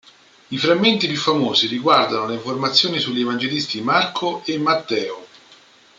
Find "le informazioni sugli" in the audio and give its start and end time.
2.25-3.19